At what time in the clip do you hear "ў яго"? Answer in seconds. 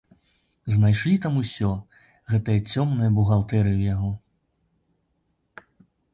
3.75-5.71